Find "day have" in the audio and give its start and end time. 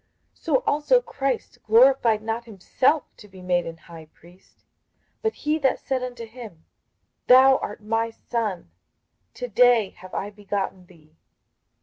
9.47-10.15